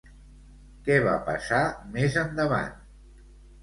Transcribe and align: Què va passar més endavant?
Què 0.87 0.97
va 1.09 1.13
passar 1.29 1.63
més 2.01 2.21
endavant? 2.27 2.77